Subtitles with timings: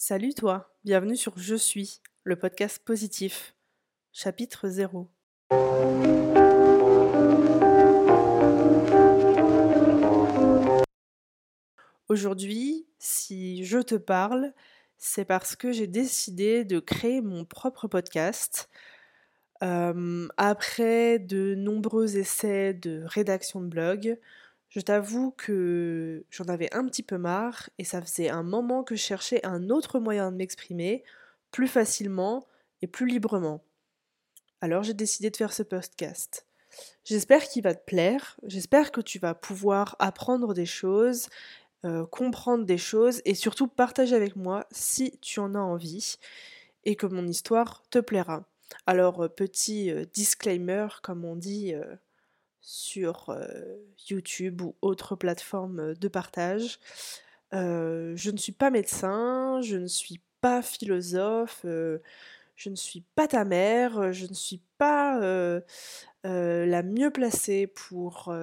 [0.00, 3.56] Salut toi, bienvenue sur Je suis, le podcast positif.
[4.12, 5.10] Chapitre 0.
[12.08, 14.52] Aujourd'hui, si je te parle,
[14.98, 18.70] c'est parce que j'ai décidé de créer mon propre podcast.
[19.64, 24.16] Euh, après de nombreux essais de rédaction de blog,
[24.68, 28.94] je t'avoue que j'en avais un petit peu marre et ça faisait un moment que
[28.94, 31.04] je cherchais un autre moyen de m'exprimer
[31.50, 32.46] plus facilement
[32.82, 33.62] et plus librement.
[34.60, 36.46] Alors j'ai décidé de faire ce podcast.
[37.04, 41.28] J'espère qu'il va te plaire, j'espère que tu vas pouvoir apprendre des choses,
[41.84, 46.16] euh, comprendre des choses et surtout partager avec moi si tu en as envie
[46.84, 48.44] et que mon histoire te plaira.
[48.86, 51.72] Alors euh, petit euh, disclaimer comme on dit
[52.68, 53.34] sur
[54.10, 56.78] YouTube ou autres plateformes de partage.
[57.52, 63.44] je ne suis pas médecin, je ne suis pas philosophe, je ne suis pas ta
[63.46, 65.18] mère, je ne suis pas
[66.24, 68.34] la mieux placée pour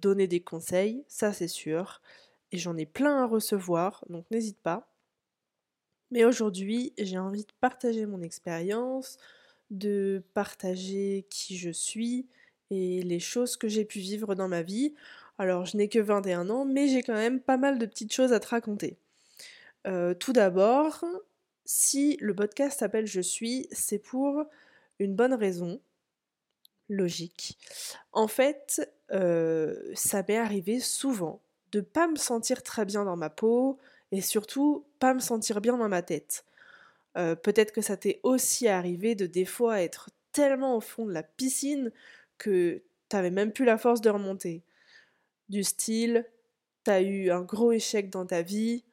[0.00, 2.00] donner des conseils, ça c'est sûr.
[2.50, 4.92] Et j'en ai plein à recevoir, donc n'hésite pas.
[6.10, 9.16] Mais aujourd'hui, j'ai envie de partager mon expérience,
[9.70, 12.26] de partager qui je suis,
[12.70, 14.94] et les choses que j'ai pu vivre dans ma vie.
[15.38, 18.32] Alors je n'ai que 21 ans, mais j'ai quand même pas mal de petites choses
[18.32, 18.96] à te raconter.
[19.86, 21.04] Euh, tout d'abord,
[21.64, 24.44] si le podcast s'appelle Je suis, c'est pour
[24.98, 25.80] une bonne raison,
[26.90, 27.56] logique.
[28.12, 31.40] En fait, euh, ça m'est arrivé souvent
[31.72, 33.78] de pas me sentir très bien dans ma peau
[34.12, 36.44] et surtout pas me sentir bien dans ma tête.
[37.16, 41.12] Euh, peut-être que ça t'est aussi arrivé de des fois être tellement au fond de
[41.12, 41.92] la piscine
[42.40, 44.64] que t'avais même plus la force de remonter.
[45.48, 46.26] Du style,
[46.82, 48.84] t'as eu un gros échec dans ta vie,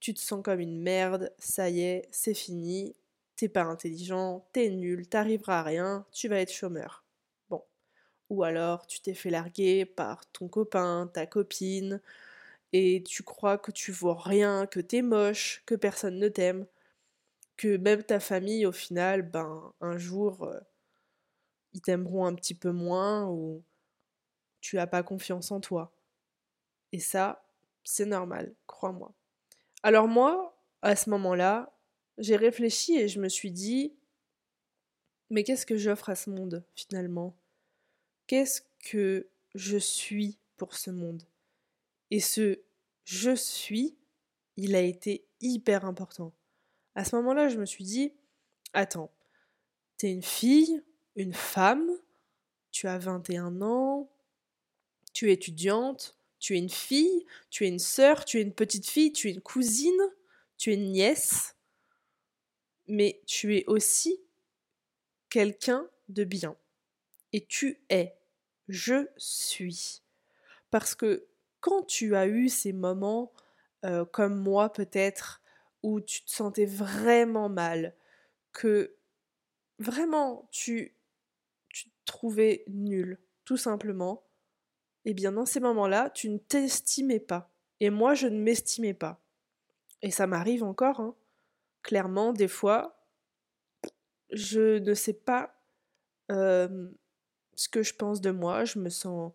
[0.00, 2.96] tu te sens comme une merde, ça y est, c'est fini,
[3.36, 7.04] t'es pas intelligent, t'es nul, t'arriveras à rien, tu vas être chômeur.
[7.50, 7.62] Bon.
[8.30, 12.00] Ou alors tu t'es fait larguer par ton copain, ta copine,
[12.72, 16.66] et tu crois que tu vaux rien, que t'es moche, que personne ne t'aime,
[17.56, 20.60] que même ta famille au final, ben un jour euh,
[21.72, 23.62] ils t'aimeront un petit peu moins ou
[24.60, 25.92] tu n'as pas confiance en toi.
[26.92, 27.44] Et ça,
[27.84, 29.14] c'est normal, crois-moi.
[29.82, 31.72] Alors moi, à ce moment-là,
[32.18, 33.94] j'ai réfléchi et je me suis dit,
[35.30, 37.36] mais qu'est-ce que j'offre à ce monde finalement?
[38.26, 41.22] Qu'est-ce que je suis pour ce monde?
[42.10, 42.60] Et ce
[43.04, 43.96] je suis,
[44.56, 46.32] il a été hyper important.
[46.94, 48.12] À ce moment-là, je me suis dit,
[48.72, 49.10] attends,
[49.96, 50.82] t'es une fille,
[51.16, 51.90] une femme,
[52.70, 54.10] tu as 21 ans,
[55.12, 58.88] tu es étudiante, tu es une fille, tu es une sœur, tu es une petite
[58.88, 60.00] fille, tu es une cousine,
[60.56, 61.56] tu es une nièce,
[62.86, 64.20] mais tu es aussi
[65.28, 66.56] quelqu'un de bien.
[67.32, 68.16] Et tu es,
[68.68, 70.02] je suis.
[70.70, 71.26] Parce que
[71.60, 73.32] quand tu as eu ces moments,
[73.84, 75.42] euh, comme moi peut-être,
[75.82, 77.94] où tu te sentais vraiment mal,
[78.52, 78.96] que
[79.78, 80.94] vraiment tu
[82.04, 84.24] trouver nul, tout simplement,
[85.04, 87.50] eh bien dans ces moments-là, tu ne t'estimais pas.
[87.80, 89.22] Et moi, je ne m'estimais pas.
[90.02, 91.14] Et ça m'arrive encore, hein.
[91.82, 92.96] clairement, des fois,
[94.30, 95.56] je ne sais pas
[96.28, 99.32] ce que je pense de moi, je me sens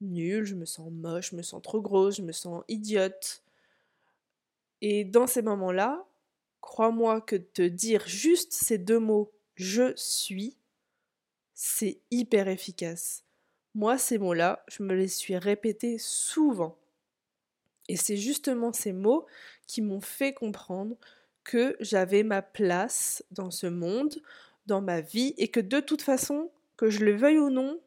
[0.00, 3.42] nulle, je me sens moche, je me sens trop grosse, je me sens idiote.
[4.80, 6.06] Et dans ces moments-là,
[6.60, 10.56] crois-moi que te dire juste ces deux mots, je suis,
[11.54, 13.24] c'est hyper efficace.
[13.74, 16.76] Moi, ces mots-là, je me les suis répétés souvent.
[17.88, 19.26] Et c'est justement ces mots
[19.66, 20.96] qui m'ont fait comprendre
[21.42, 24.16] que j'avais ma place dans ce monde,
[24.66, 27.80] dans ma vie, et que de toute façon, que je le veuille ou non,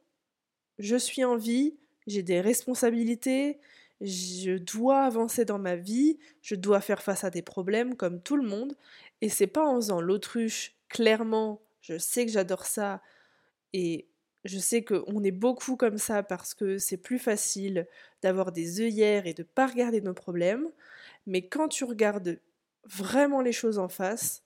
[0.79, 1.75] je suis en vie,
[2.05, 3.59] j'ai des responsabilités,
[3.99, 8.37] je dois avancer dans ma vie, je dois faire face à des problèmes comme tout
[8.37, 8.77] le monde,
[9.21, 13.01] et c'est pas en faisant l'autruche, clairement, je sais que j'adore ça,
[13.73, 14.07] et
[14.45, 17.87] je sais qu'on est beaucoup comme ça parce que c'est plus facile
[18.21, 20.67] d'avoir des œillères et de pas regarder nos problèmes.
[21.25, 22.39] Mais quand tu regardes
[22.85, 24.43] vraiment les choses en face,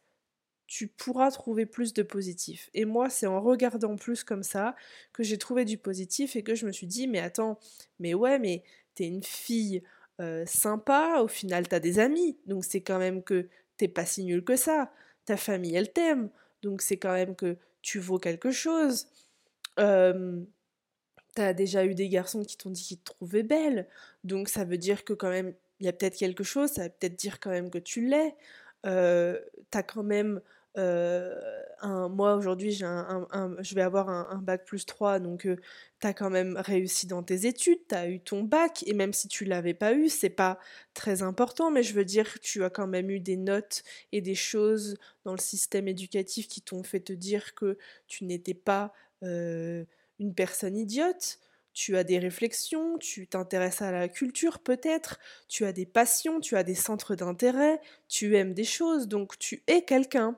[0.66, 2.70] tu pourras trouver plus de positif.
[2.74, 4.76] Et moi, c'est en regardant plus comme ça
[5.14, 7.60] que j'ai trouvé du positif et que je me suis dit, mais attends,
[8.00, 8.64] mais ouais, mais
[8.96, 9.84] t'es une fille
[10.22, 14.24] euh, sympa, au final t'as des amis, donc c'est quand même que t'es pas si
[14.24, 14.92] nul que ça.
[15.26, 16.30] Ta famille, elle t'aime,
[16.62, 19.08] donc c'est quand même que tu vaux quelque chose.
[19.80, 20.42] Euh,
[21.34, 23.88] T'as déjà eu des garçons qui t'ont dit qu'ils te trouvaient belle,
[24.26, 26.90] donc ça veut dire que quand même, il y a peut-être quelque chose, ça veut
[26.90, 28.36] peut-être dire quand même que tu l'es.
[28.84, 30.42] t'as quand même
[30.76, 35.56] un, moi aujourd'hui je vais avoir un, bac plus 3 donc tu
[36.00, 39.46] t'as quand même réussi dans tes études, t'as eu ton bac et même si tu
[39.46, 40.60] l'avais pas eu c'est pas
[40.94, 44.36] très important mais je veux dire tu as quand même eu des notes et des
[44.36, 47.78] choses dans le système éducatif qui t'ont fait te dire que
[48.08, 51.40] tu n'étais pas une personne idiote
[51.74, 56.58] tu as des réflexions, tu t'intéresses à la culture peut-être, tu as des passions, tu
[56.58, 60.38] as des centres d'intérêt, tu aimes des choses, donc tu es quelqu'un.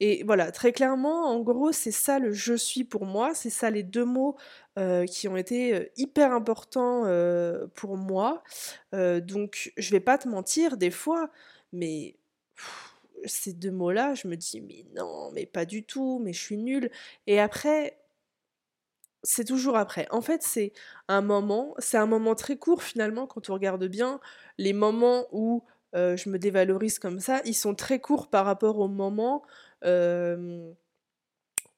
[0.00, 3.70] Et voilà, très clairement, en gros, c'est ça le je suis pour moi, c'est ça
[3.70, 4.36] les deux mots
[4.78, 8.42] euh, qui ont été euh, hyper importants euh, pour moi.
[8.92, 11.30] donc je vais pas te mentir, des fois,
[11.72, 12.16] mais
[13.24, 16.56] ces deux mots-là, je me dis, mais non, mais pas du tout, mais je suis
[16.56, 16.90] nulle.
[17.26, 17.98] Et après,
[19.30, 20.08] c'est toujours après.
[20.10, 20.72] En fait, c'est
[21.06, 24.20] un moment, c'est un moment très court finalement quand on regarde bien.
[24.56, 28.88] Les moments où je me dévalorise comme ça, ils sont très courts par rapport au
[28.88, 29.42] moment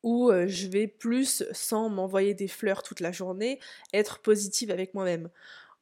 [0.02, 3.58] où je vais plus, sans m'envoyer des fleurs toute la journée,
[3.92, 5.28] être positive avec moi-même.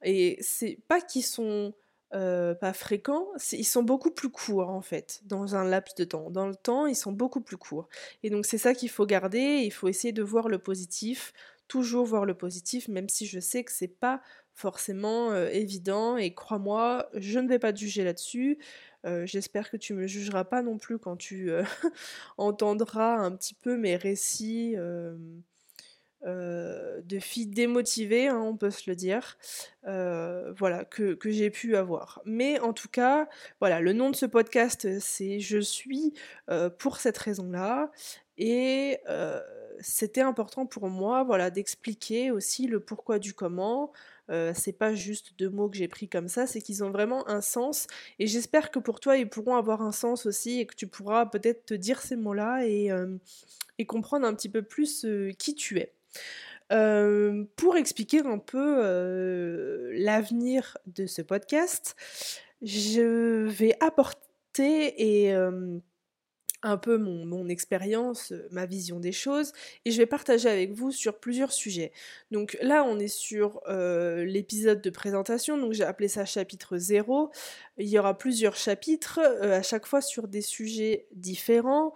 [0.03, 1.75] Et c'est pas qu'ils sont
[2.11, 6.31] pas fréquents, ils sont beaucoup plus courts en fait, dans un laps de temps.
[6.31, 7.87] Dans le temps, ils sont beaucoup plus courts.
[8.23, 11.35] Et donc c'est ça qu'il faut garder, il faut essayer de voir le positif,
[11.69, 14.21] toujours voir le positif, même si je sais que c'est pas
[14.55, 16.17] forcément évident.
[16.17, 18.59] Et crois-moi, je ne vais pas te juger là-dessus.
[19.05, 21.51] J'espère que tu me jugeras pas non plus quand tu
[22.39, 24.75] entendras un petit peu mes récits
[26.27, 29.39] euh, de filles démotivées, hein, on peut se le dire,
[29.87, 32.21] euh, voilà, que, j'ai pu avoir.
[32.25, 33.29] Mais en tout cas,
[33.61, 36.15] voilà, le nom de ce podcast, c'est Je suis
[36.51, 37.93] euh, pour cette raison-là.
[38.37, 38.99] Et
[39.81, 43.93] c'était important pour moi, voilà, d'expliquer aussi le pourquoi du comment.
[44.55, 47.41] c'est pas juste deux mots que j'ai pris comme ça, c'est qu'ils ont vraiment un
[47.41, 47.87] sens.
[48.19, 51.27] Et j'espère que pour toi, ils pourront avoir un sens aussi et que tu pourras
[51.27, 52.91] peut-être te dire ces mots-là et,
[53.79, 55.07] et comprendre un petit peu plus
[55.39, 55.93] qui tu es.
[56.71, 61.97] Euh, pour expliquer un peu euh, l'avenir de ce podcast,
[62.61, 64.19] je vais apporter
[64.59, 65.79] et euh,
[66.63, 69.53] un peu mon, expérience, ma vision des choses,
[69.85, 71.93] et je vais partager avec vous sur plusieurs sujets.
[72.31, 77.31] Donc là, on est sur l'épisode de présentation, donc j'ai appelé ça chapitre 0.
[77.79, 81.95] Il y aura plusieurs chapitres, à chaque fois sur des sujets différents.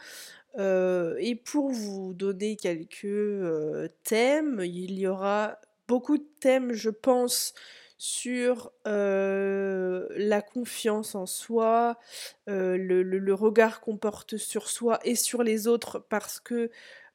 [0.59, 6.91] Euh, et pour vous donner quelques euh, thèmes, il y aura beaucoup de thèmes, je
[6.91, 7.55] pense,
[8.05, 12.01] sur euh, la confiance en soi,
[12.49, 16.69] le, regard qu'on porte sur soi et sur les autres, parce que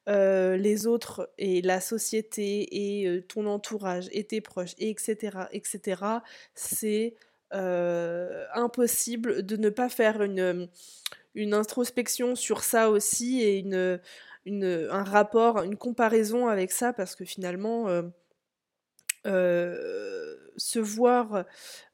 [0.08, 6.04] les autres et la société et ton entourage et tes proches, etc., etc.,
[6.56, 7.16] c'est
[7.52, 10.70] impossible de ne pas faire une
[11.54, 13.66] introspection sur ça aussi et
[14.46, 17.88] un rapport, une comparaison avec ça parce que finalement,
[19.28, 21.46] euh, se voir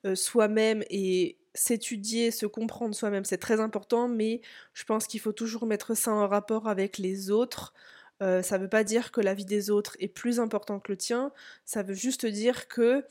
[0.06, 4.42] euh, soi-même et s'étudier, se comprendre soi-même, c'est très important, mais
[4.74, 7.74] je pense qu'il faut toujours mettre ça en rapport avec les autres.
[8.22, 10.92] Euh, ça ne veut pas dire que la vie des autres est plus importante que
[10.92, 11.32] le tien,
[11.66, 13.04] ça veut juste dire que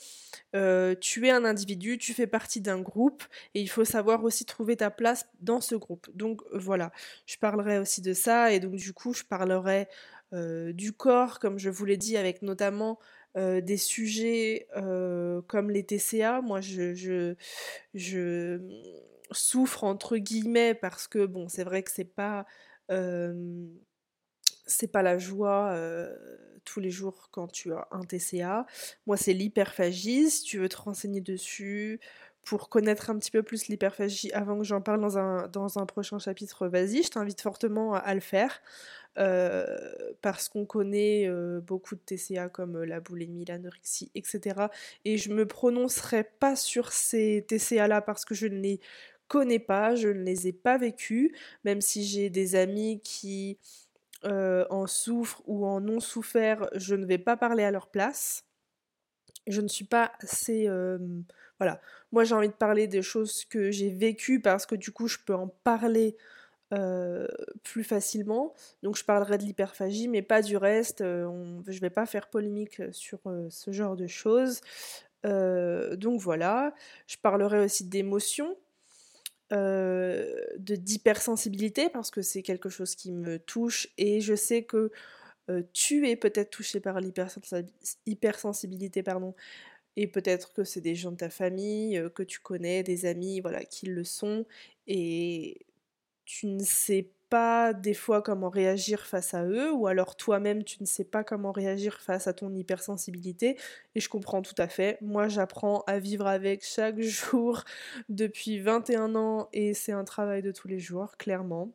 [1.01, 4.77] tu es un individu, tu fais partie d'un groupe et il faut savoir aussi trouver
[4.77, 6.09] ta place dans ce groupe.
[6.15, 6.93] Donc voilà,
[7.27, 9.89] je parlerai aussi de ça et donc du coup je parlerai
[10.33, 12.99] du corps, comme je vous l'ai dit, avec notamment
[13.35, 16.41] des sujets comme les TCA.
[16.43, 17.35] Moi je,
[19.35, 22.47] souffre entre guillemets parce que bon c'est vrai que c'est pas
[24.67, 25.75] c'est pas la joie
[26.65, 28.67] tous les jours quand tu as un TCA.
[29.07, 30.29] Moi, c'est l'hyperphagie.
[30.45, 32.01] Tu veux te renseigner dessus
[32.45, 35.87] pour connaître un petit peu plus l'hyperphagie avant que j'en parle dans un, dans un
[35.87, 38.61] prochain chapitre, vas-y, je t'invite fortement à, le faire.
[40.23, 41.31] parce qu'on connaît
[41.61, 44.67] beaucoup de TCA comme la boulimie, l'anorexie, etc.
[45.05, 48.81] Et je me prononcerai pas sur ces TCA-là parce que je ne les
[49.33, 51.33] connais pas, je ne les ai pas vécus,
[51.65, 53.57] même si j'ai des amis qui
[54.27, 58.45] euh, en souffrent ou en ont souffert, je ne vais pas parler à leur place.
[59.47, 60.69] Je ne suis pas assez...
[61.63, 61.81] Euh, voilà.
[62.11, 65.19] Moi j'ai envie de parler des choses que j'ai vécues parce que du coup je
[65.25, 66.17] peux en parler
[66.73, 67.29] euh,
[67.63, 68.55] plus facilement.
[68.83, 70.99] Donc je parlerai de l'hyperphagie, mais pas du reste.
[71.01, 74.61] je ne vais pas faire polémique sur ce genre de choses.
[75.25, 76.75] donc voilà.
[77.07, 78.57] Je parlerai aussi d'émotions
[79.51, 84.91] de d'hypersensibilité parce que c'est quelque chose qui me touche et je sais que
[85.73, 89.35] tu es peut-être touché par l'hypersensibilité pardon
[89.97, 93.65] et peut-être que c'est des gens de ta famille que tu connais, des amis voilà
[93.65, 94.47] qui le sont
[94.87, 95.67] et
[96.25, 100.83] tu ne sais pas des fois comment réagir face à eux, ou alors toi-même tu
[100.83, 103.57] ne sais pas comment réagir face à ton hypersensibilité,
[103.95, 104.99] et je comprends tout à fait.
[105.01, 107.65] Moi j'apprends à vivre avec chaque jour
[108.11, 111.71] depuis 21 ans, et c'est un travail de tous les jours, clairement.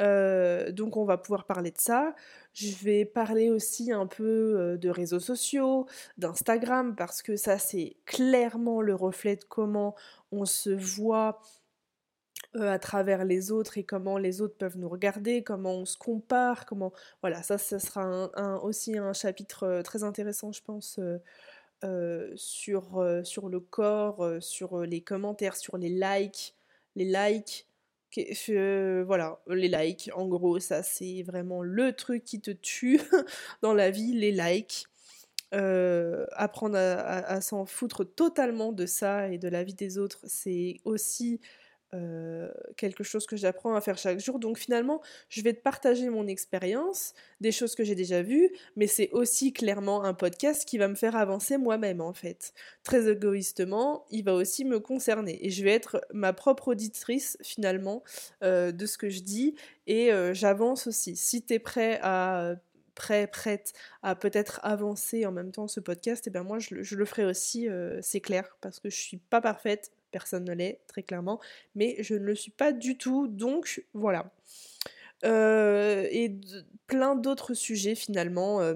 [0.00, 2.14] Euh, donc on va pouvoir parler de ça.
[2.54, 5.86] Je vais parler aussi un peu euh, de réseaux sociaux,
[6.18, 9.94] d'Instagram, parce que ça c'est clairement le reflet de comment
[10.32, 11.40] on se voit
[12.56, 15.98] euh, à travers les autres et comment les autres peuvent nous regarder, comment on se
[15.98, 16.92] compare, comment...
[17.22, 18.30] Voilà, ça, ça sera
[18.64, 20.98] aussi un chapitre très intéressant, je pense,
[22.36, 26.54] sur, sur le corps, sur les commentaires, sur les likes,
[26.96, 27.69] les likes.
[29.06, 33.00] Voilà, les likes, en gros, ça c'est vraiment le truc qui te tue
[33.62, 34.86] dans la vie, les likes.
[35.52, 41.40] apprendre à s'en foutre totalement de ça et de la vie des autres, c'est aussi
[41.92, 44.38] euh, quelque chose que j'apprends à faire chaque jour.
[44.38, 48.86] Donc finalement, je vais te partager mon expérience, des choses que j'ai déjà vues, mais
[48.86, 52.54] c'est aussi clairement un podcast qui va me faire avancer moi-même en fait.
[52.84, 58.04] Très égoïstement, il va aussi me concerner et je vais être ma propre auditrice finalement
[58.44, 59.56] euh, de ce que je dis
[59.88, 61.16] et euh, j'avance aussi.
[61.16, 62.54] Si tu es prêt à
[62.94, 66.74] prêt, prête à peut-être avancer en même temps ce podcast, et eh bien moi je,
[66.74, 67.66] le ferai aussi,
[68.02, 71.40] c'est clair, parce que je suis pas parfaite, personne ne l'est, très clairement,
[71.74, 74.32] mais je ne le suis pas du tout, donc voilà.
[75.24, 76.34] Euh, et
[76.86, 78.74] plein d'autres sujets finalement, euh,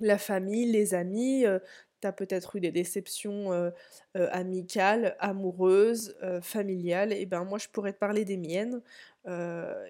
[0.00, 1.58] la famille, les amis, euh,
[2.00, 3.72] t'as peut-être eu des déceptions
[4.14, 8.82] amicales, amoureuses, familiales, et ben moi je pourrais te parler des miennes,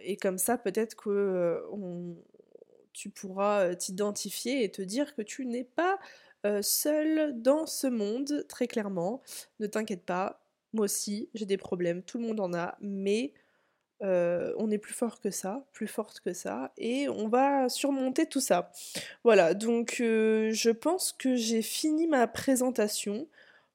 [0.02, 1.62] et comme ça peut-être que
[2.94, 5.98] tu pourras t'identifier et te dire que tu n'es pas
[6.62, 9.20] seul dans ce monde, très clairement.
[9.60, 10.40] Ne t'inquiète pas,
[10.72, 13.32] moi aussi, j'ai des problèmes, tout le monde en a, mais
[14.02, 18.26] euh, on est plus fort que ça, plus forte que ça, et on va surmonter
[18.26, 18.70] tout ça.
[19.24, 23.28] Voilà, donc euh, je pense que j'ai fini ma présentation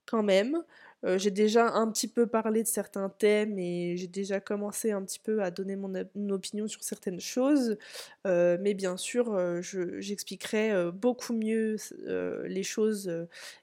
[0.05, 0.63] quand même.
[1.05, 5.01] Euh, j'ai déjà un petit peu parlé de certains thèmes et j'ai déjà commencé un
[5.03, 5.93] petit peu à donner mon,
[6.29, 7.77] opinion sur certaines choses,
[8.25, 11.75] euh, mais bien sûr, euh, j'expliquerai beaucoup mieux
[12.45, 13.11] les choses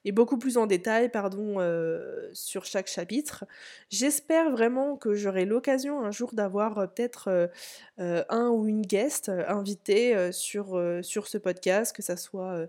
[0.05, 1.59] et beaucoup plus en détail, pardon,
[2.33, 3.45] sur chaque chapitre.
[3.89, 7.51] J'espère vraiment que j'aurai l'occasion un jour d'avoir peut-être
[7.99, 12.67] un ou une guest invité sur, sur ce podcast, que ça soit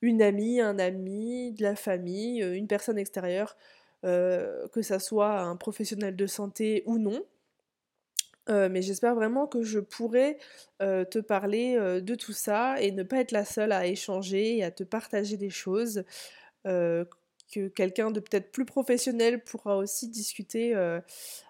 [0.00, 3.56] une amie, un ami, de la famille, une personne extérieure.
[4.04, 7.24] Euh, que ça soit un professionnel de santé ou non.
[8.48, 10.38] Euh, mais j'espère vraiment que je pourrai
[10.82, 14.64] euh, te parler de tout ça et ne pas être la seule à échanger et
[14.64, 16.02] à te partager des choses
[16.64, 20.74] que quelqu'un de peut-être plus professionnel pourra aussi discuter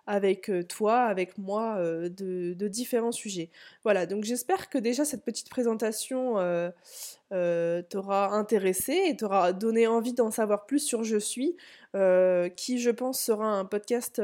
[0.06, 3.50] avec toi, avec moi, euh, de, différents sujets.
[3.84, 6.34] Voilà, donc j'espère que déjà cette petite présentation
[7.30, 11.56] t'aura intéressé et t'aura donné envie d'en savoir plus sur Je suis,
[12.56, 14.20] qui je pense sera un podcast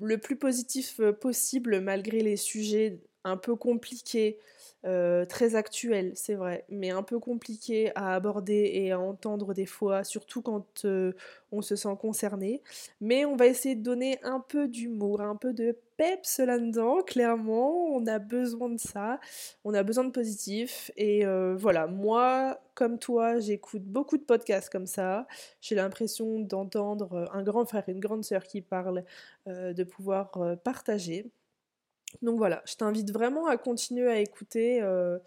[0.00, 4.38] le plus positif possible malgré les sujets un peu compliqués
[4.86, 9.64] euh, très actuel, c'est vrai, mais un peu compliqué à aborder et à entendre des
[9.64, 11.12] fois, surtout quand euh,
[11.52, 12.62] on se sent concerné.
[13.00, 17.86] Mais on va essayer de donner un peu d'humour, un peu de peps là-dedans, clairement,
[17.94, 19.20] on a besoin de ça,
[19.64, 20.90] on a besoin de positif.
[20.98, 25.26] Et euh, voilà, moi, comme toi, j'écoute beaucoup de podcasts comme ça.
[25.62, 29.04] J'ai l'impression d'entendre un grand frère, une grande sœur qui parlent,
[29.46, 31.30] de pouvoir partager.
[32.22, 35.18] Donc voilà, je t'invite vraiment à continuer à écouter euh,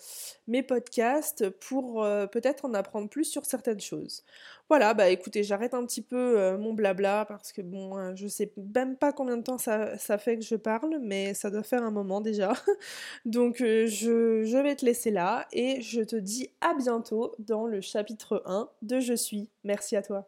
[0.47, 4.23] mes podcasts pour euh, peut-être en apprendre plus sur certaines choses.
[4.69, 8.51] Voilà, bah écoutez, j'arrête un petit peu euh, mon blabla parce que bon, je sais
[8.73, 11.91] même pas combien de temps ça, fait que je parle, mais ça doit faire un
[11.91, 12.53] moment déjà.
[13.25, 13.85] Donc je,
[14.43, 18.69] je vais te laisser là et je te dis à bientôt dans le chapitre 1
[18.81, 19.49] de Je suis.
[19.63, 20.27] Merci à toi.